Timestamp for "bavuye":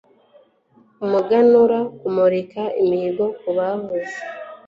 3.57-4.09